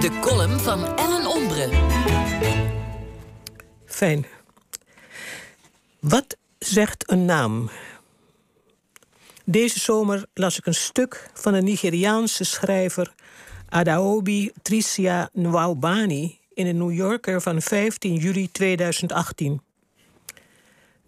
De 0.00 0.18
column 0.20 0.58
van 0.58 0.96
Ellen 0.96 1.26
Ombre. 1.26 1.68
Fijn. 3.86 4.26
Wat 6.00 6.36
zegt 6.58 7.10
een 7.10 7.24
naam? 7.24 7.70
Deze 9.44 9.80
zomer 9.80 10.26
las 10.34 10.58
ik 10.58 10.66
een 10.66 10.74
stuk 10.74 11.30
van 11.34 11.54
een 11.54 11.64
Nigeriaanse 11.64 12.44
schrijver 12.44 13.14
Adaobi 13.68 14.50
Tricia 14.62 15.28
Nwaubani 15.32 16.38
in 16.54 16.64
de 16.64 16.72
New 16.72 16.92
Yorker 16.92 17.40
van 17.42 17.62
15 17.62 18.14
juli 18.14 18.50
2018. 18.50 19.69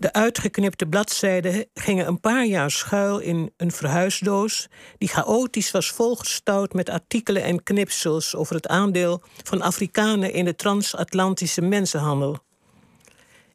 De 0.03 0.13
uitgeknipte 0.13 0.87
bladzijden 0.87 1.67
gingen 1.75 2.07
een 2.07 2.21
paar 2.21 2.45
jaar 2.45 2.71
schuil 2.71 3.19
in 3.19 3.53
een 3.57 3.71
verhuisdoos 3.73 4.69
die 4.99 5.09
chaotisch 5.09 5.71
was 5.71 5.91
volgestouwd 5.91 6.73
met 6.73 6.89
artikelen 6.89 7.43
en 7.43 7.63
knipsels 7.63 8.35
over 8.35 8.55
het 8.55 8.67
aandeel 8.67 9.23
van 9.43 9.61
Afrikanen 9.61 10.33
in 10.33 10.45
de 10.45 10.55
transatlantische 10.55 11.61
mensenhandel. 11.61 12.39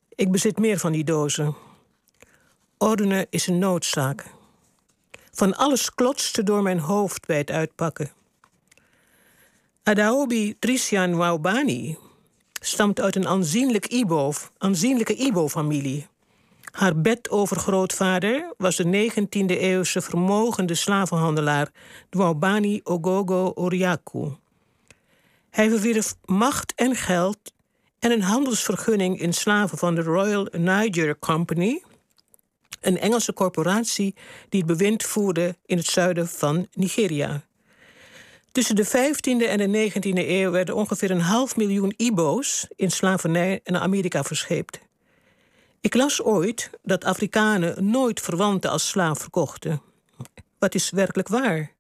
Ik 0.09 0.31
bezit 0.31 0.59
meer 0.59 0.77
van 0.77 0.91
die 0.91 1.04
dozen. 1.04 1.55
Ordenen 2.77 3.27
is 3.29 3.48
een 3.48 3.59
noodzaak. 3.59 4.26
Van 5.32 5.55
alles 5.55 5.93
klotste 5.93 6.43
door 6.43 6.62
mijn 6.62 6.79
hoofd 6.79 7.26
bij 7.26 7.38
het 7.38 7.52
uitpakken. 7.52 8.12
Adaobi 9.84 10.59
Trician 10.59 11.16
Waubani 11.16 11.98
stamt 12.59 13.02
uit 13.02 13.16
een 13.16 13.27
aanzienlijk 13.27 13.85
Ibo, 13.88 14.34
aanzienlijke 14.57 15.16
Ibo-familie. 15.16 16.07
Haar 16.77 17.02
bedovergrootvader 17.02 18.54
was 18.58 18.76
de 18.76 18.84
19e-eeuwse 18.84 20.02
vermogende 20.02 20.76
slavenhandelaar 20.76 21.70
Dwaubani 22.09 22.81
Ogogo 22.84 23.52
Oriaku. 23.55 24.32
Hij 25.49 25.70
verwierf 25.70 26.16
macht 26.26 26.74
en 26.76 26.96
geld 26.96 27.38
en 27.99 28.12
een 28.12 28.21
handelsvergunning 28.21 29.20
in 29.20 29.34
slaven 29.34 29.77
van 29.77 29.96
de 29.96 30.01
Royal 30.01 30.48
Niger 30.51 31.20
Company, 31.20 31.84
een 32.82 32.99
Engelse 32.99 33.34
corporatie 33.34 34.16
die 34.49 34.60
het 34.60 34.70
bewind 34.70 35.04
voerde 35.04 35.55
in 35.66 35.77
het 35.77 35.88
zuiden 35.88 36.27
van 36.27 36.68
Nigeria. 36.73 37.44
Tussen 38.51 38.76
de 38.76 38.88
15e 38.88 39.48
en 39.48 39.71
de 39.71 39.91
19e 39.91 40.27
eeuw 40.27 40.51
werden 40.51 40.76
ongeveer 40.76 41.12
een 41.12 41.21
half 41.21 41.55
miljoen 41.55 41.94
Ibo's 41.96 42.68
in 42.76 42.91
slavernij 42.91 43.60
naar 43.63 43.82
Amerika 43.82 44.23
verscheept. 44.23 44.85
Ik 45.81 45.93
las 45.95 46.21
ooit 46.21 46.70
dat 46.83 47.03
Afrikanen 47.03 47.89
nooit 47.89 48.21
verwanten 48.21 48.71
als 48.71 48.87
slaaf 48.87 49.20
verkochten. 49.20 49.81
Wat 50.59 50.75
is 50.75 50.89
werkelijk 50.89 51.27
waar? 51.27 51.71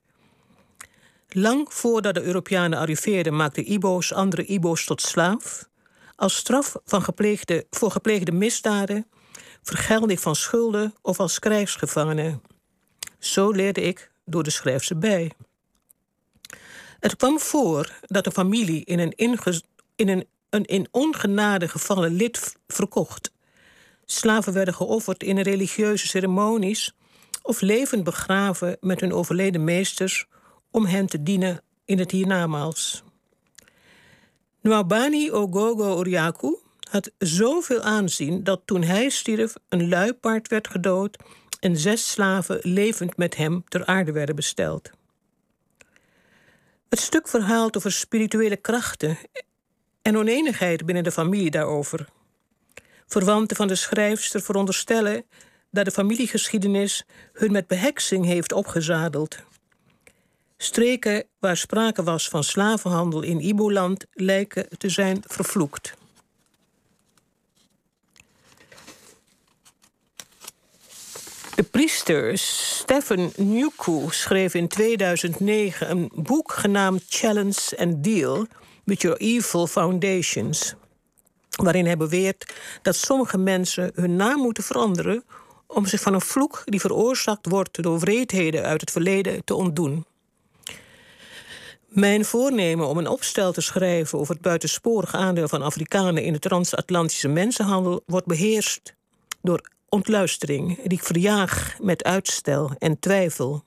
Lang 1.29 1.73
voordat 1.73 2.15
de 2.15 2.21
Europeanen 2.23 2.79
arriveerden, 2.79 3.35
maakten 3.35 3.71
Ibo's 3.71 4.13
andere 4.13 4.45
Ibo's 4.45 4.85
tot 4.85 5.01
slaaf. 5.01 5.69
Als 6.15 6.35
straf 6.35 6.75
van 6.85 7.01
gepleegde, 7.01 7.65
voor 7.69 7.91
gepleegde 7.91 8.31
misdaden, 8.31 9.07
vergelding 9.61 10.19
van 10.19 10.35
schulden 10.35 10.93
of 11.01 11.19
als 11.19 11.39
krijgsgevangenen. 11.39 12.41
Zo 13.19 13.51
leerde 13.51 13.81
ik 13.81 14.11
door 14.25 14.43
de 14.43 14.49
schrijfster 14.49 14.97
bij. 14.97 15.31
Het 16.99 17.15
kwam 17.15 17.39
voor 17.39 17.91
dat 18.01 18.23
de 18.23 18.31
familie 18.31 18.85
in 18.85 18.99
een, 18.99 19.11
in 19.95 20.09
een, 20.09 20.27
een 20.49 20.65
in 20.65 20.87
ongenade 20.91 21.67
gevallen 21.67 22.11
lid 22.11 22.55
verkocht. 22.67 23.31
Slaven 24.09 24.53
werden 24.53 24.73
geofferd 24.73 25.23
in 25.23 25.39
religieuze 25.39 26.07
ceremonies 26.07 26.95
of 27.41 27.61
levend 27.61 28.03
begraven 28.03 28.77
met 28.81 28.99
hun 28.99 29.13
overleden 29.13 29.63
meesters 29.63 30.25
om 30.71 30.85
hen 30.85 31.05
te 31.05 31.23
dienen 31.23 31.61
in 31.85 31.99
het 31.99 32.11
hiernamaals. 32.11 33.03
Nwabani 34.61 35.31
Ogogo 35.31 35.95
Oriaku 35.95 36.57
had 36.89 37.11
zoveel 37.17 37.81
aanzien 37.81 38.43
dat 38.43 38.61
toen 38.65 38.83
hij 38.83 39.09
stierf 39.09 39.53
een 39.69 39.89
luipaard 39.89 40.47
werd 40.47 40.67
gedood 40.67 41.17
en 41.59 41.77
zes 41.77 42.11
slaven 42.11 42.59
levend 42.61 43.17
met 43.17 43.35
hem 43.35 43.63
ter 43.67 43.85
aarde 43.85 44.11
werden 44.11 44.35
besteld. 44.35 44.89
Het 46.89 46.99
stuk 46.99 47.27
verhaalt 47.27 47.77
over 47.77 47.91
spirituele 47.91 48.57
krachten 48.57 49.17
en 50.01 50.17
oneenigheid 50.17 50.85
binnen 50.85 51.03
de 51.03 51.11
familie 51.11 51.51
daarover. 51.51 52.07
Verwanten 53.07 53.57
van 53.57 53.67
de 53.67 53.75
schrijfster 53.75 54.41
veronderstellen 54.41 55.25
dat 55.71 55.85
de 55.85 55.91
familiegeschiedenis 55.91 57.05
hun 57.33 57.51
met 57.51 57.67
beheksing 57.67 58.25
heeft 58.25 58.51
opgezadeld. 58.51 59.37
Streken 60.57 61.23
waar 61.39 61.57
sprake 61.57 62.03
was 62.03 62.29
van 62.29 62.43
slavenhandel 62.43 63.21
in 63.21 63.39
Iboland 63.39 64.05
lijken 64.11 64.67
te 64.77 64.89
zijn 64.89 65.23
vervloekt. 65.27 65.93
De 71.55 71.63
priester 71.63 72.37
Stephen 72.37 73.31
Newku 73.35 74.05
schreef 74.09 74.53
in 74.53 74.67
2009 74.67 75.89
een 75.89 76.11
boek 76.13 76.51
genaamd 76.51 77.03
Challenge 77.09 77.77
and 77.77 78.03
Deal 78.03 78.47
with 78.83 79.01
Your 79.01 79.17
Evil 79.17 79.67
Foundations. 79.67 80.75
Waarin 81.57 81.85
hij 81.85 81.97
beweert 81.97 82.53
dat 82.81 82.95
sommige 82.95 83.37
mensen 83.37 83.91
hun 83.95 84.15
naam 84.15 84.39
moeten 84.39 84.63
veranderen 84.63 85.23
om 85.67 85.85
zich 85.85 86.01
van 86.01 86.13
een 86.13 86.21
vloek 86.21 86.61
die 86.65 86.79
veroorzaakt 86.79 87.49
wordt 87.49 87.83
door 87.83 87.99
wreedheden 87.99 88.63
uit 88.63 88.81
het 88.81 88.91
verleden 88.91 89.43
te 89.43 89.55
ontdoen. 89.55 90.05
Mijn 91.87 92.25
voornemen 92.25 92.87
om 92.87 92.97
een 92.97 93.07
opstel 93.07 93.51
te 93.51 93.61
schrijven 93.61 94.19
over 94.19 94.33
het 94.33 94.43
buitensporig 94.43 95.15
aandeel 95.15 95.47
van 95.47 95.61
Afrikanen 95.61 96.23
in 96.23 96.33
de 96.33 96.39
transatlantische 96.39 97.27
mensenhandel 97.27 98.03
wordt 98.05 98.27
beheerst 98.27 98.93
door 99.41 99.69
ontluistering 99.89 100.81
die 100.83 100.97
ik 100.97 101.03
verjaag 101.03 101.77
met 101.81 102.03
uitstel 102.03 102.71
en 102.77 102.99
twijfel. 102.99 103.63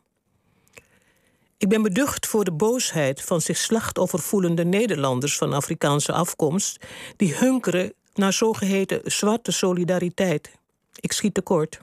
Ik 1.60 1.68
ben 1.68 1.82
beducht 1.82 2.26
voor 2.26 2.44
de 2.44 2.52
boosheid 2.52 3.22
van 3.22 3.40
zich 3.40 3.56
slachtoffer 3.56 4.18
voelende 4.18 4.64
Nederlanders 4.64 5.36
van 5.36 5.52
Afrikaanse 5.52 6.12
afkomst 6.12 6.84
die 7.16 7.34
hunkeren 7.34 7.92
naar 8.14 8.32
zogeheten 8.32 9.00
zwarte 9.04 9.52
solidariteit. 9.52 10.50
Ik 10.94 11.12
schiet 11.12 11.34
tekort. 11.34 11.80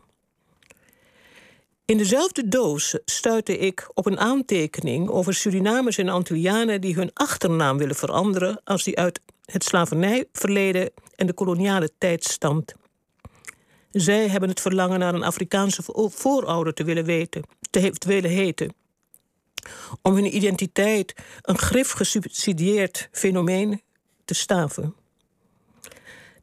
In 1.85 1.97
dezelfde 1.97 2.47
doos 2.47 2.97
stuitte 3.05 3.57
ik 3.57 3.89
op 3.93 4.05
een 4.05 4.19
aantekening 4.19 5.09
over 5.09 5.33
Surinamers 5.33 5.97
en 5.97 6.09
Antillianen 6.09 6.81
die 6.81 6.95
hun 6.95 7.11
achternaam 7.13 7.77
willen 7.77 7.95
veranderen 7.95 8.61
als 8.63 8.83
die 8.83 8.97
uit 8.97 9.21
het 9.45 9.63
slavernijverleden 9.63 10.91
en 11.15 11.27
de 11.27 11.33
koloniale 11.33 11.89
tijd 11.97 12.23
stamt. 12.23 12.73
Zij 13.91 14.27
hebben 14.27 14.49
het 14.49 14.61
verlangen 14.61 14.99
naar 14.99 15.13
een 15.13 15.23
Afrikaanse 15.23 15.81
voorouder 16.09 16.73
te 16.73 16.83
willen 16.83 17.05
weten, 17.05 17.43
te, 17.69 17.93
willen 17.99 18.31
heten. 18.31 18.85
Om 20.01 20.13
hun 20.13 20.35
identiteit 20.35 21.15
een 21.41 21.57
grif 21.57 21.91
gesubsidieerd 21.91 23.09
fenomeen 23.11 23.81
te 24.25 24.33
staven. 24.33 24.95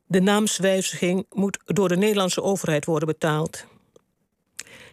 De 0.07 0.21
naamswijziging 0.21 1.27
moet 1.31 1.59
door 1.65 1.89
de 1.89 1.97
Nederlandse 1.97 2.43
overheid 2.43 2.85
worden 2.85 3.09
betaald. 3.09 3.67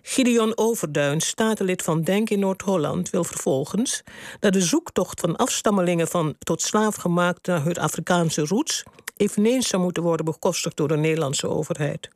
Gideon 0.02 0.58
Overduin, 0.58 1.22
statenlid 1.22 1.82
van 1.82 2.02
Denk 2.02 2.30
in 2.30 2.40
Noord-Holland, 2.40 3.10
wil 3.10 3.24
vervolgens 3.24 4.04
dat 4.40 4.54
de 4.54 4.62
zoektocht 4.62 5.20
van 5.20 5.36
afstammelingen 5.36 6.08
van 6.08 6.36
tot 6.40 6.62
slaaf 6.62 6.96
gemaakt 6.96 7.48
naar 7.48 7.64
hun 7.64 7.78
Afrikaanse 7.78 8.46
roots 8.46 8.84
eveneens 9.18 9.68
zou 9.68 9.84
moeten 9.84 10.04
worden 10.04 10.26
bekostigd 10.26 10.78
door 10.78 10.88
de 10.88 10.98
Nederlandse 10.98 11.48
overheid. 11.48 12.10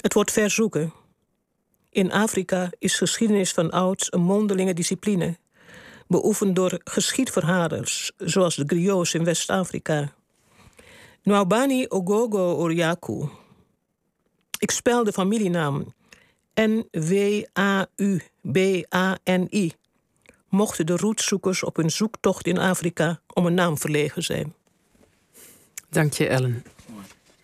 Het 0.00 0.12
wordt 0.12 0.32
verzoeken. 0.32 0.92
In 1.96 2.12
Afrika 2.12 2.70
is 2.78 2.96
geschiedenis 2.96 3.52
van 3.52 3.70
ouds 3.70 4.12
een 4.12 4.20
mondelinge 4.20 4.74
discipline, 4.74 5.36
beoefend 6.06 6.56
door 6.56 6.80
geschiedverhalers, 6.84 8.12
zoals 8.16 8.54
de 8.56 8.64
griots 8.66 9.14
in 9.14 9.24
West-Afrika. 9.24 10.12
Nwabani 11.22 11.86
Ogogo 11.88 12.54
Oriaku. 12.54 13.28
Ik 14.58 14.70
spel 14.70 15.04
de 15.04 15.12
familienaam 15.12 15.94
N-W-A-U-B-A-N-I. 16.54 16.92
Mochten 20.48 20.86
de 20.86 20.96
roetzoekers 20.96 21.64
op 21.64 21.76
hun 21.76 21.90
zoektocht 21.90 22.46
in 22.46 22.58
Afrika 22.58 23.20
om 23.34 23.46
een 23.46 23.54
naam 23.54 23.78
verlegen 23.78 24.22
zijn. 24.22 24.54
Dank 25.90 26.12
je, 26.12 26.26
Ellen. 26.26 26.64